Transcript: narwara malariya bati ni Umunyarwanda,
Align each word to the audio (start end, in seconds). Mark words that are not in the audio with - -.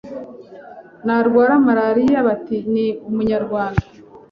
narwara 1.05 1.53
malariya 1.65 2.19
bati 2.27 2.57
ni 2.73 2.87
Umunyarwanda, 3.09 3.83